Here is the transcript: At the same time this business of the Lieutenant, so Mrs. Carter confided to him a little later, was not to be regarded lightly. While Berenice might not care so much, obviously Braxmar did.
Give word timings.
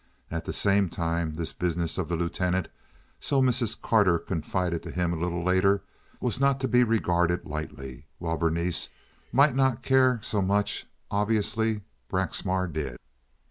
At 0.31 0.45
the 0.45 0.51
same 0.51 0.89
time 0.89 1.35
this 1.35 1.53
business 1.53 1.99
of 1.99 2.07
the 2.09 2.15
Lieutenant, 2.15 2.69
so 3.19 3.39
Mrs. 3.39 3.79
Carter 3.79 4.17
confided 4.17 4.81
to 4.81 4.89
him 4.89 5.13
a 5.13 5.15
little 5.15 5.43
later, 5.43 5.83
was 6.19 6.39
not 6.39 6.59
to 6.61 6.67
be 6.67 6.83
regarded 6.83 7.45
lightly. 7.45 8.07
While 8.17 8.37
Berenice 8.37 8.89
might 9.31 9.53
not 9.53 9.83
care 9.83 10.19
so 10.23 10.41
much, 10.41 10.87
obviously 11.11 11.81
Braxmar 12.09 12.65
did. 12.69 12.97